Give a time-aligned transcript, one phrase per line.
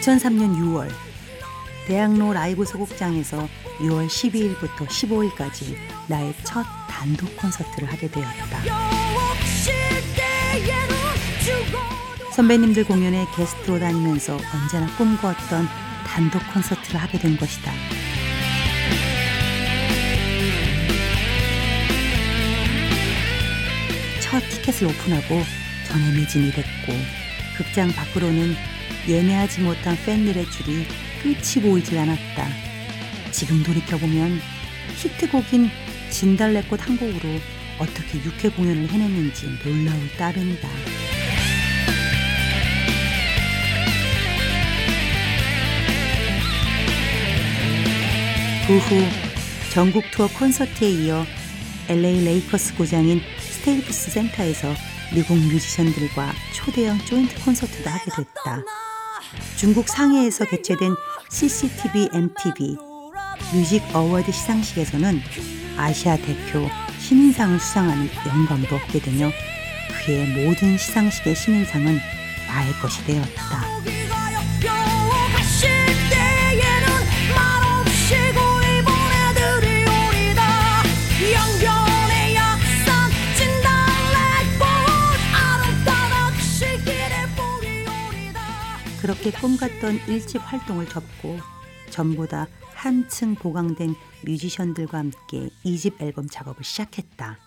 [0.00, 0.88] 2003년 6월
[1.86, 3.46] 대학로 라이브 소극장에서
[3.78, 5.76] 6월 12일부터 15일까지
[6.08, 8.60] 나의 첫 단독 콘서트를 하게 되었다.
[12.32, 15.66] 선배님들 공연에 게스트로 다니면서 언제나 꿈꾸었던
[16.06, 17.72] 단독 콘서트를 하게 된 것이다.
[24.22, 25.42] 첫 티켓을 오픈하고
[25.88, 26.92] 전에 매진이 됐고
[27.56, 28.69] 극장 밖으로는
[29.08, 30.86] 예매하지 못한 팬들의 줄이
[31.22, 32.48] 끝이 보이질 않았다.
[33.30, 34.40] 지금 돌이켜보면
[34.96, 35.70] 히트곡인
[36.10, 37.40] 진달래꽃 한 곡으로
[37.78, 40.68] 어떻게 6회 공연을 해냈는지 놀라울 따름이다.
[48.66, 49.02] 그 후
[49.72, 51.26] 전국 투어 콘서트에 이어
[51.88, 54.72] LA 레이커스 고장인 스테이플스 센터에서
[55.12, 58.79] 미국 뮤지션들과 초대형 조인트 콘서트도 하게 됐다.
[59.60, 60.96] 중국 상해에서 개최된
[61.28, 62.78] CCTV MTV
[63.52, 65.20] Music Award 시상식에서는
[65.76, 66.66] 아시아 대표
[66.98, 69.30] 신인상을 수상하는 영광도 얻게 되며
[70.02, 71.98] 그해 모든 시상식의 신인상은
[72.48, 73.99] 나의 것이 되었다.
[89.20, 91.36] 그렇게 꿈같던 일집 활동을 접고
[91.90, 97.38] 전보다 한층 보강된 뮤지션들과 함께 2집 앨범 작업을 시작했다.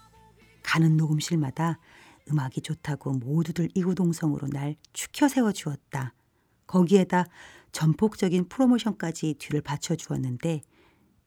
[0.62, 1.80] 가는 녹음실마다
[2.30, 6.14] 음악이 좋다고 모두들 이구동성으로 날 추켜 세워 주었다.
[6.68, 7.26] 거기에다
[7.72, 10.62] 전폭적인 프로모션까지 뒤를 받쳐 주었는데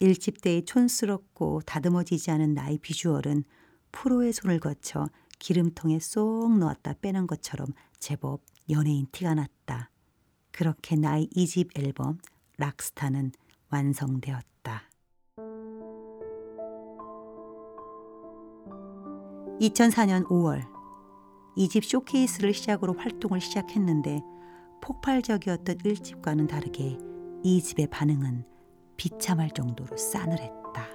[0.00, 3.42] 1집 때의 촌스럽고 다듬어지지 않은 나의 비주얼은
[3.90, 5.08] 프로의 손을 거쳐
[5.40, 7.66] 기름통에 쏙 넣었다 빼는 것처럼
[7.98, 9.90] 제법 연예인 티가 났다.
[10.56, 12.16] 그렇게 나의 2집 앨범
[12.56, 13.32] 락스타는
[13.68, 14.82] 완성되었다.
[19.60, 20.62] 2004년 5월
[21.58, 24.22] 2집 쇼케이스를 시작으로 활동을 시작했는데
[24.80, 26.96] 폭발적이었던 1집과는 다르게
[27.44, 28.46] 2집의 반응은
[28.96, 30.86] 비참할 정도로 싸늘했다.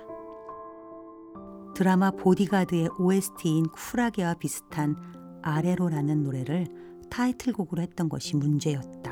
[1.76, 4.96] 드라마 보디가드의 OST인 쿨하게와 비슷한
[5.44, 6.66] 아래로라는 노래를
[7.12, 9.11] 타이틀곡으로 했던 것이 문제였다.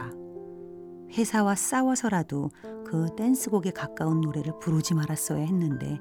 [1.11, 2.49] 회사와 싸워서라도
[2.85, 5.99] 그 댄스곡에 가까운 노래를 부르지 말았어야 했는데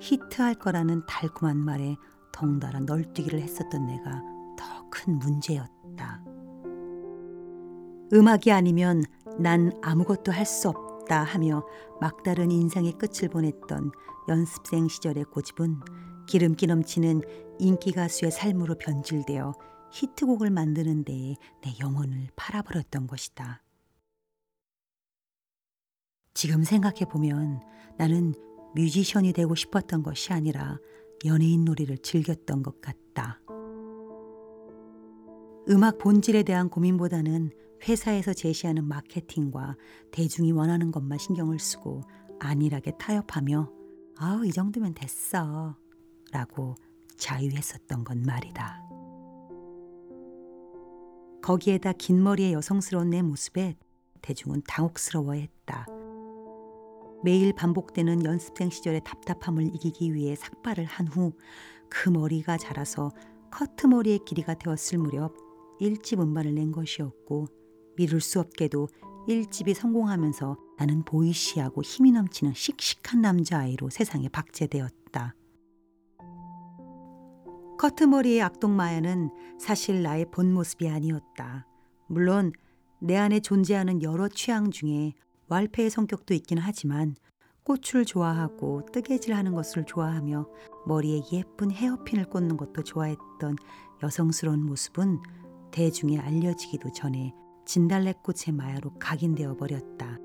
[0.00, 1.96] 히트할 거라는 달콤한 말에
[2.32, 4.22] 덩달아 널뛰기를 했었던 내가
[4.56, 6.22] 더 큰 문제였다.
[8.12, 9.04] 음악이 아니면
[9.38, 11.64] 난 아무것도 할 수 없다 하며
[12.00, 13.92] 막다른 인생의 끝을 보냈던
[14.28, 15.80] 연습생 시절의 고집은
[16.26, 17.22] 기름기 넘치는
[17.58, 19.54] 인기 가수의 삶으로 변질되어
[19.92, 23.62] 히트곡을 만드는 데에 내 영혼을 팔아버렸던 것이다.
[26.38, 27.60] 지금 생각해 보면
[27.96, 28.32] 나는
[28.76, 30.78] 뮤지션이 되고 싶었던 것이 아니라
[31.24, 33.40] 연예인 놀이를 즐겼던 것 같다.
[35.68, 37.50] 음악 본질에 대한 고민보다는
[37.88, 39.74] 회사에서 제시하는 마케팅과
[40.12, 42.02] 대중이 원하는 것만 신경을 쓰고
[42.38, 43.72] 안일하게 타협하며
[44.18, 45.74] 아우 이 정도면 됐어
[46.30, 46.76] 라고
[47.16, 48.84] 자유했었던 건 말이다.
[51.42, 53.76] 거기에다 긴 머리의 여성스러운 내 모습에
[54.22, 55.97] 대중은 당혹스러워했다.
[57.24, 61.32] 매일 반복되는 연습생 시절의 답답함을 이기기 위해 삭발을 한 후
[61.90, 63.10] 그 머리가 자라서
[63.50, 65.34] 커트머리의 길이가 되었을 무렵
[65.80, 67.46] 1집 음반을 낸 것이었고
[67.96, 68.88] 미룰 수 없게도
[69.28, 75.34] 1집이 성공하면서 나는 보이시하고 힘이 넘치는 씩씩한 남자아이로 세상에 박제되었다.
[77.78, 81.66] 커트머리의 악동 마야는 사실 나의 본 모습이 아니었다.
[82.08, 82.52] 물론
[83.00, 85.12] 내 안에 존재하는 여러 취향 중에
[85.48, 87.16] 왈패의 성격도 있긴 하지만
[87.64, 90.48] 꽃을 좋아하고 뜨개질하는 것을 좋아하며
[90.86, 93.56] 머리에 예쁜 헤어핀을 꽂는 것도 좋아했던
[94.02, 95.18] 여성스러운 모습은
[95.70, 97.34] 대중에 알려지기도 전에
[97.66, 100.18] 진달래꽃의 마야로 각인되어 버렸다.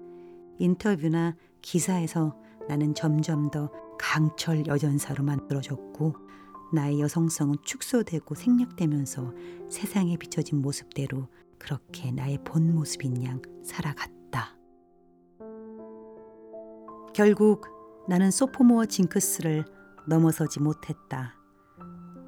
[0.60, 2.38] 인터뷰나 기사에서
[2.70, 6.16] 나는 점점 더 강철 여전사로 만들어졌고
[6.74, 9.34] 나의 여성성은 축소되고 생략되면서
[9.70, 11.28] 세상에 비춰진 모습대로
[11.60, 14.23] 그렇게 나의 본 모습인 양 살아갔다.
[17.14, 17.68] 결국
[18.08, 19.66] 나는 소포모어 징크스를
[20.08, 21.36] 넘어서지 못했다.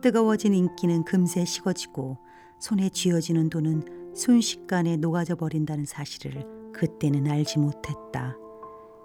[0.01, 2.19] 뜨거워진 인기는 금세 식어지고
[2.61, 8.37] 손에 쥐어지는 돈은 순식간에 녹아져 버린다는 사실을 그때는 알지 못했다.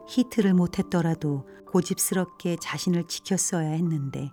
[0.07, 4.31] 히트를 못했더라도 고집스럽게 자신을 지켰어야 했는데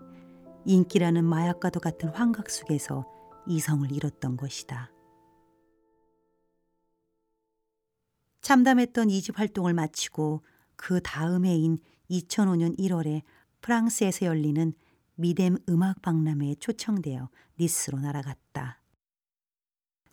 [0.66, 3.06] 인기라는 마약과도 같은 환각 속에서
[3.48, 4.92] 이성을 잃었던 것이다.
[8.42, 10.42] 참담했던 이집 활동을 마치고
[10.78, 11.78] 그 다음 해인
[12.10, 13.24] 2005년 1월에
[13.60, 14.74] 프랑스에서 열리는
[15.16, 17.30] 미뎀 음악 박람회에 초청되어
[17.60, 18.82] 니스로 날아갔다.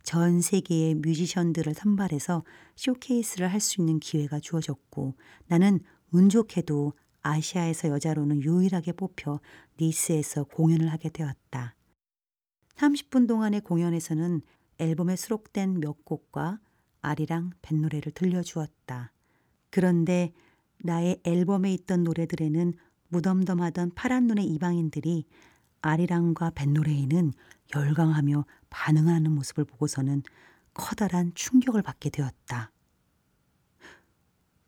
[0.02, 2.44] 전 세계의 뮤지션들을 선발해서
[2.76, 5.14] 쇼케이스를 할 수 있는 기회가 주어졌고
[5.46, 5.80] 나는
[6.10, 9.40] 운 좋게도 아시아에서 여자로는 유일하게 뽑혀
[9.80, 11.74] 니스에서 공연을 하게 되었다.
[12.76, 14.42] 30분 동안의 공연에서는
[14.78, 16.60] 앨범에 수록된 몇 곡과
[17.00, 19.12] 아리랑 뱃노래를 들려주었다.
[19.70, 20.32] 그런데
[20.84, 22.74] 나의 앨범에 있던 노래들에는
[23.08, 25.24] 무덤덤하던 파란 눈의 이방인들이
[25.80, 27.32] 아리랑과 뱃노래에는
[27.74, 30.22] 열광하며 반응하는 모습을 보고서는
[30.74, 32.70] 커다란 충격을 받게 되었다.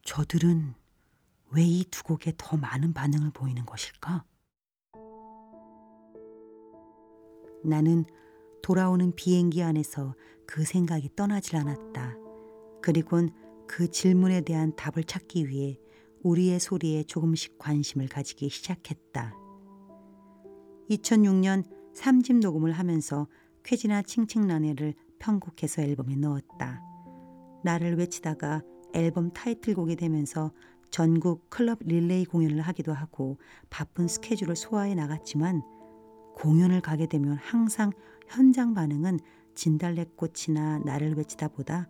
[0.05, 0.73] 저들은
[1.51, 4.25] 왜 이 두 곡에 더 많은 반응을 보이는 것일까?
[7.63, 8.07] 나는
[8.63, 10.15] 돌아오는 비행기 안에서
[10.47, 12.15] 그 생각이 떠나질 않았다.
[12.81, 13.31] 그리곤
[13.67, 15.79] 그 질문에 대한 답을 찾기 위해
[16.23, 19.35] 우리의 소리에 조금씩 관심을 가지기 시작했다.
[20.91, 21.65] 2006년
[21.95, 23.27] 3집 녹음을 하면서
[23.65, 26.83] 쾌지나 칭칭나네를 편곡해서 앨범에 넣었다.
[27.65, 30.53] 나를 외치다가 앨범 타이틀곡이 되면서
[30.91, 33.39] 전국 클럽 릴레이 공연을 하기도 하고
[33.71, 35.63] 바쁜 스케줄을 소화해 나갔지만
[36.37, 37.91] 공연을 가게 되면 항상
[38.29, 39.19] 현장 반응은
[39.55, 41.89] 진달래꽃이나 나를 외치다 보다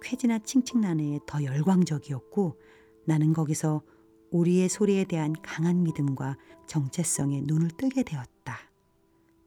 [0.00, 2.58] 쾌지나 칭칭나네에 더 열광적이었고
[3.06, 3.82] 나는 거기서
[4.30, 6.36] 우리의 소리에 대한 강한 믿음과
[6.66, 8.56] 정체성에 눈을 뜨게 되었다.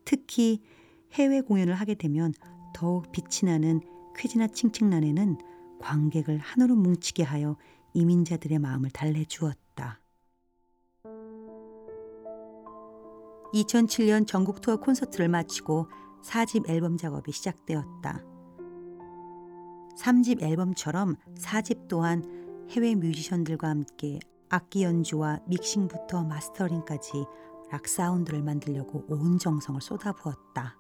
[0.06, 0.62] 특히
[1.14, 2.34] 해외 공연을 하게 되면
[2.74, 3.82] 더욱 빛이 나는
[4.16, 5.38] 쾌지나 칭칭나네는
[5.80, 7.58] 관객을 하나로 뭉치게 하여
[7.94, 10.00] 이민자들의 마음을 달래주었다.
[13.54, 15.88] 2007년 전국 투어 콘서트를 마치고
[16.24, 18.24] 4집 앨범 작업이 시작되었다.
[19.98, 24.20] 3집 앨범처럼 4집 또한 해외 뮤지션들과 함께
[24.50, 27.26] 악기 연주와 믹싱부터 마스터링까지
[27.72, 30.78] 락 사운드를 만들려고 온 정성을 쏟아부었다.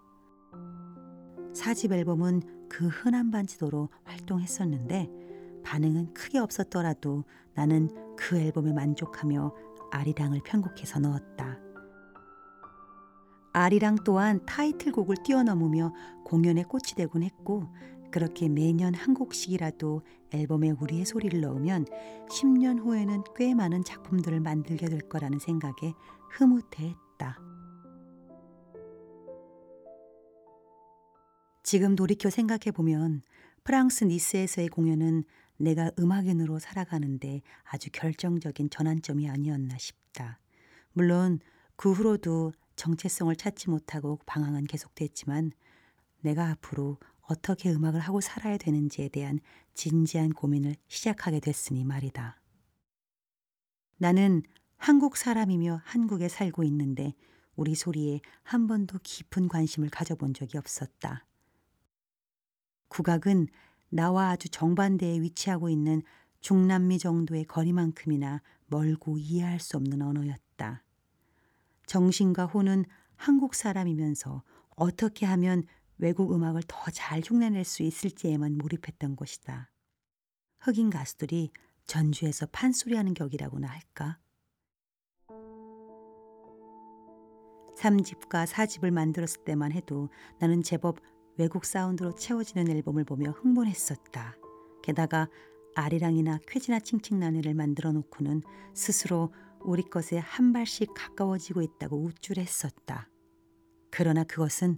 [1.53, 5.09] 4집 앨범은 그 흔한 반지도로 활동했었는데
[5.63, 9.53] 반응은 크게 없었더라도 나는 그 앨범에 만족하며
[9.91, 11.59] 아리랑을 편곡해서 넣었다.
[13.53, 15.93] 아리랑 또한 타이틀곡을 뛰어넘으며
[16.25, 17.67] 공연에 꽃이 되곤 했고
[18.13, 21.85] 그렇게 매년 한 곡씩이라도 앨범에 우리의 소리를 넣으면
[22.29, 25.95] 10년 후에는 꽤 많은 작품들을 만들게 될 거라는 생각에
[26.29, 27.39] 흐뭇해했다.
[31.63, 33.23] 지금 돌이켜 생각해 보면
[33.63, 35.23] 프랑스 니스에서의 공연은
[35.57, 40.39] 내가 음악인으로 살아가는데 아주 결정적인 전환점이 아니었나 싶다.
[40.91, 41.39] 물론
[41.75, 45.51] 그 후로도 정체성을 찾지 못하고 방황은 계속됐지만
[46.21, 49.39] 내가 앞으로 어떻게 음악을 하고 살아야 되는지에 대한
[49.73, 52.39] 진지한 고민을 시작하게 됐으니 말이다.
[53.97, 54.43] 나는
[54.77, 57.13] 한국 사람이며 한국에 살고 있는데
[57.55, 61.25] 우리 소리에 한 번도 깊은 관심을 가져본 적이 없었다.
[62.89, 63.47] 국악은
[63.89, 66.01] 나와 아주 정반대에 위치하고 있는
[66.41, 70.83] 중남미 정도의 거리만큼이나 멀고 이해할 수 없는 언어였다.
[71.85, 74.43] 정신과 혼은 한국 사람이면서
[74.75, 75.63] 어떻게 하면
[75.97, 79.71] 외국 음악을 더 잘 흉내낼 수 있을지에만 몰입했던 것이다.
[80.59, 81.51] 흑인 가수들이
[81.85, 84.19] 전주에서 판소리하는 격이라고나 할까?
[87.77, 90.09] 3집과 4집을 만들었을 때만 해도
[90.39, 90.99] 나는 제법
[91.37, 94.35] 외국 사운드로 채워지는 앨범을 보며 흥분했었다.
[94.83, 95.27] 게다가
[95.75, 103.09] 아리랑이나 쾌지나 칭칭나네를 만들어 놓고는 스스로 우리 것에 한 발씩 가까워지고 있다고 우쭐했었다.
[103.89, 104.77] 그러나 그것은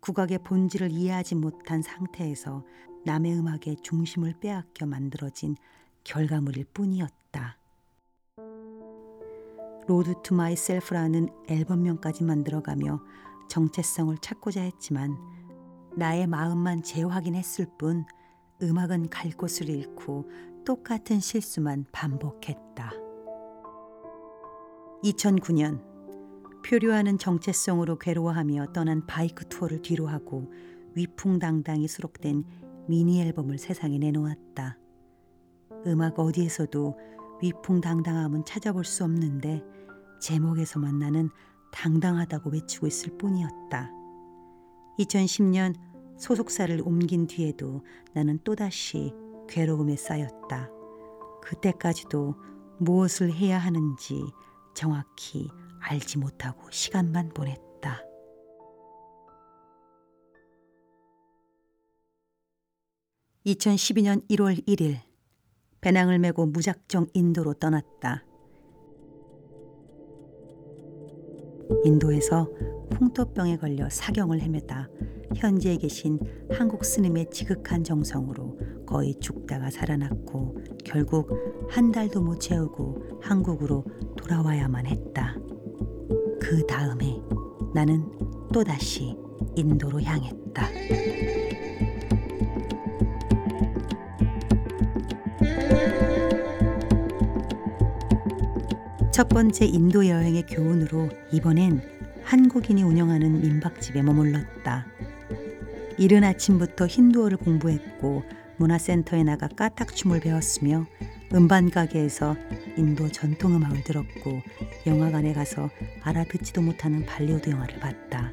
[0.00, 2.64] 국악의 본질을 이해하지 못한 상태에서
[3.04, 5.56] 남의 음악의 중심을 빼앗겨 만들어진
[6.04, 7.58] 결과물일 뿐이었다.
[9.86, 13.00] Road to Myself라는 앨범명까지 만들어가며
[13.48, 15.16] 정체성을 찾고자 했지만
[15.96, 18.04] 나의 마음만 재확인했을 뿐
[18.62, 20.28] 음악은 갈 곳을 잃고
[20.64, 22.90] 똑같은 실수만 반복했다.
[25.04, 25.95] 2009년
[26.68, 30.52] 표류하는 정체성으로 괴로워하며 떠난 바이크 투어를 뒤로하고
[30.94, 32.44] 위풍당당히 수록된
[32.88, 34.76] 미니 앨범을 세상에 내놓았다.
[35.86, 36.98] 음악 어디에서도
[37.40, 39.62] 위풍당당함은 찾아볼 수 없는데
[40.20, 41.30] 제목에서만 나는
[41.70, 43.90] 당당하다고 외치고 있을 뿐이었다.
[44.98, 45.74] 2010년
[46.16, 49.14] 소속사를 옮긴 뒤에도 나는 또다시
[49.48, 50.70] 괴로움에 쌓였다.
[51.42, 52.34] 그때까지도
[52.78, 54.24] 무엇을 해야 하는지
[54.74, 55.48] 정확히
[55.80, 58.02] 알지 못하고 시간만 보냈다.
[63.46, 64.98] (2012년 1월 1일)
[65.80, 68.24] 배낭을 메고 무작정 인도로 떠났다.
[71.84, 72.48] 인도에서
[72.90, 74.88] 풍토병에 걸려 사경을 헤매다
[75.34, 76.18] 현지에 계신
[76.50, 81.30] 한국 스님의 지극한 정성으로 거의 죽다가 살아났고 결국
[81.68, 83.84] 한 달도 못 채우고 한국으로
[84.16, 85.36] 돌아와야만 했다.
[86.48, 87.20] 그 다음에
[87.74, 88.08] 나는
[88.52, 89.16] 또다시
[89.56, 90.68] 인도로 향했다.
[99.12, 101.82] 첫 번째 인도 여행의 교훈으로 이번엔
[102.22, 104.86] 한국인이 운영하는 민박집에 머물렀다.
[105.98, 108.22] 이른 아침부터 힌두어를 공부했고
[108.58, 110.86] 문화센터에 나가 까딱춤을 배웠으며
[111.34, 112.36] 음반 가게에서
[112.76, 114.42] 인도 전통 음악을 들었고
[114.86, 115.70] 영화관에 가서
[116.02, 118.32] 알아듣지도 못하는 발리우드 영화를 봤다.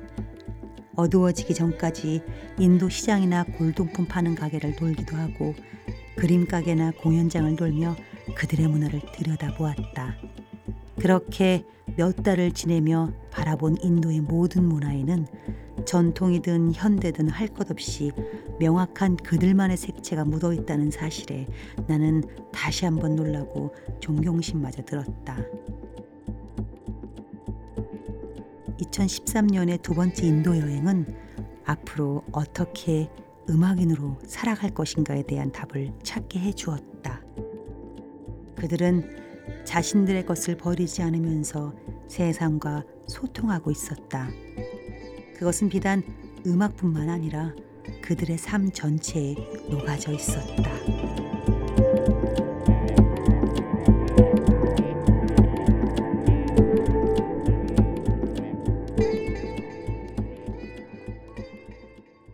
[0.95, 2.21] 어두워지기 전까지
[2.59, 5.55] 인도 시장이나 골동품 파는 가게를 돌기도 하고
[6.15, 7.95] 그림 가게나 공연장을 돌며
[8.35, 10.15] 그들의 문화를 들여다보았다.
[10.99, 11.63] 그렇게
[11.97, 15.25] 몇 달을 지내며 바라본 인도의 모든 문화에는
[15.85, 18.11] 전통이든 현대든 할 것 없이
[18.59, 21.47] 명확한 그들만의 색채가 묻어 있다는 사실에
[21.87, 25.37] 나는 다시 한번 놀라고 존경심마저 들었다.
[28.79, 31.15] 2013년의 두 번째 인도 여행은
[31.65, 33.09] 앞으로 어떻게
[33.49, 37.21] 음악인으로 살아갈 것인가에 대한 답을 찾게 해 주었다.
[38.55, 39.23] 그들은
[39.65, 41.73] 자신들의 것을 버리지 않으면서
[42.07, 44.29] 세상과 소통하고 있었다.
[45.43, 46.01] 그것은 비단
[46.47, 47.53] 음악뿐만 아니라
[48.01, 49.35] 그들의 삶 전체에
[49.69, 50.71] 녹아져 있었다.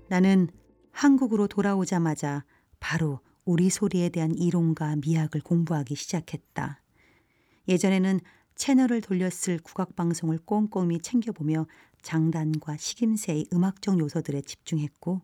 [0.08, 0.50] 나는
[0.92, 2.46] 한국으로 돌아오자마자
[2.80, 6.80] 바로 우리 소리에 대한 이론과 미학을 공부하기 시작했다.
[7.68, 8.20] 예전에는
[8.54, 11.66] 채널을 돌렸을 국악방송을 꼼꼼히 챙겨보며
[12.02, 15.22] 장단과 식임새의 음악적 요소들에 집중했고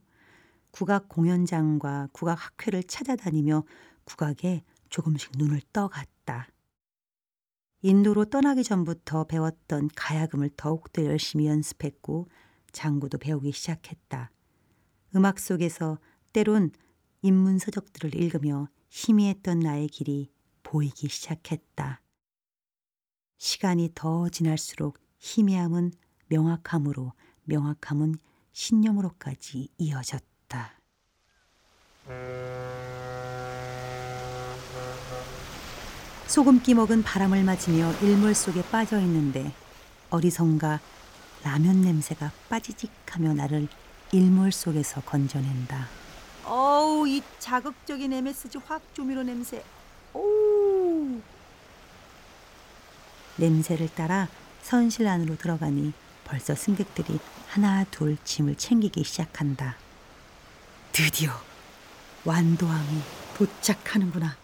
[0.72, 3.64] 국악 공연장과 국악 학회를 찾아다니며
[4.04, 6.48] 국악에 조금씩 눈을 떠갔다.
[7.82, 12.28] 인도로 떠나기 전부터 배웠던 가야금을 더욱더 열심히 연습했고
[12.72, 14.32] 장구도 배우기 시작했다.
[15.16, 16.00] 음악 속에서
[16.34, 16.72] 때론
[17.22, 20.32] 인문서적들을 읽으며 희미했던 나의 길이
[20.64, 22.02] 보이기 시작했다.
[23.38, 25.92] 시간이 더 지날수록 희미함은
[26.28, 27.14] 명확함으로
[27.44, 28.16] 명확함은
[28.52, 30.72] 신념으로까지 이어졌다.
[36.28, 39.52] 소금기 먹은 바람을 맞으며 일몰 속에 빠져 있는데
[40.10, 40.80] 어리선가
[41.44, 43.68] 라면 냄새가 빠지직하며 나를
[44.12, 45.88] 일몰 속에서 건져낸다.
[46.46, 49.64] 어우 이 자극적인 MSG 확조미료 냄새.
[50.14, 51.22] 오.
[53.38, 54.28] 냄새를 따라
[54.62, 55.94] 선실 안으로 들어가니
[56.26, 59.76] 벌써 승객들이 하나 둘 짐을 챙기기 시작한다.
[60.92, 61.32] 드디어
[62.26, 63.02] 완도항이
[63.38, 64.36] 도착하는구나.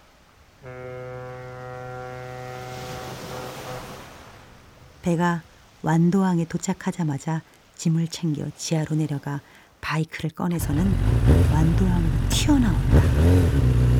[5.01, 5.41] 배가
[5.81, 7.41] 완도항에 도착하자마자
[7.75, 9.41] 짐을 챙겨 지하로 내려가
[9.81, 10.85] 바이크를 꺼내서는
[11.51, 13.90] 완도항으로 튀어나온다.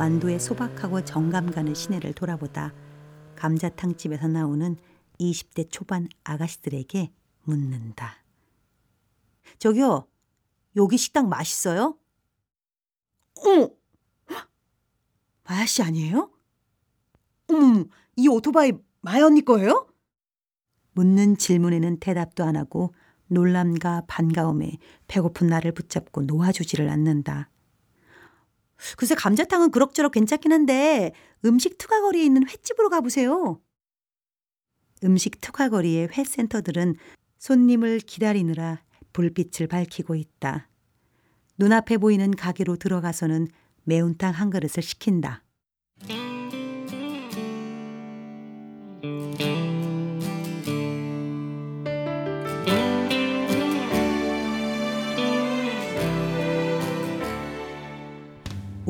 [0.00, 2.72] 완도의 소박하고 정감 가는 시내를 돌아보다
[3.36, 4.78] 감자탕집에서 나오는
[5.18, 8.24] 20대 초반 아가씨들에게 묻는다.
[9.58, 10.08] 저기요,
[10.76, 11.98] 여기 식당 맛있어요?
[13.46, 13.68] 어,
[15.44, 16.30] 마야씨 아니에요?
[17.50, 17.84] 음,
[18.16, 19.86] 이 오토바이 마야 언니 거예요?
[20.92, 22.94] 묻는 질문에는 대답도 안 하고
[23.26, 24.78] 놀람과 반가움에
[25.08, 27.50] 배고픈 나를 붙잡고 놓아주지를 않는다.
[28.96, 31.12] 글쎄 감자탕은 그럭저럭 괜찮긴 한데
[31.44, 33.60] 음식 투과거리에 있는 횟집으로 가보세요.
[35.04, 36.96] 음식 투과거리의 회센터들은
[37.38, 38.82] 손님을 기다리느라
[39.12, 40.68] 불빛을 밝히고 있다.
[41.58, 43.48] 눈앞에 보이는 가게로 들어가서는
[43.84, 45.42] 매운탕 한 그릇을 시킨다.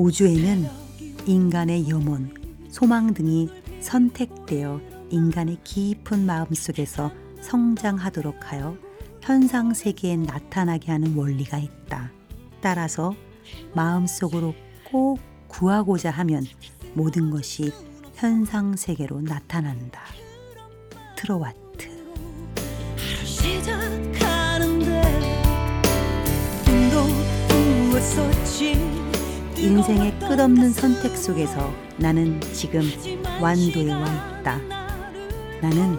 [0.00, 0.66] 우주에는
[1.26, 2.34] 인간의 염원,
[2.70, 4.80] 소망 등이 선택되어
[5.10, 8.78] 인간의 깊은 마음 속에서 성장하도록 하여
[9.20, 12.10] 현상 세계에 나타나게 하는 원리가 있다.
[12.62, 13.14] 따라서
[13.74, 14.54] 마음 속으로
[14.90, 16.46] 꼭 구하고자 하면
[16.94, 17.70] 모든 것이
[18.14, 20.00] 현상 세계로 나타난다.
[21.16, 21.90] 트로와트
[29.60, 32.80] 인생의 끝없는 선택 속에서 나는 지금
[33.42, 34.06] 완도에 와
[34.40, 34.58] 있다.
[35.60, 35.98] 나는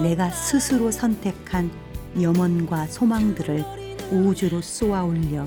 [0.00, 1.72] 내가 스스로 선택한
[2.20, 3.64] 염원과 소망들을
[4.12, 5.44] 우주로 쏘아 올려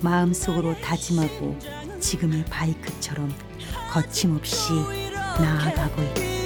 [0.00, 1.56] 마음속으로 다짐하고
[2.00, 3.32] 지금의 바이크처럼
[3.92, 4.72] 거침없이
[5.12, 6.39] 나아가고 있다.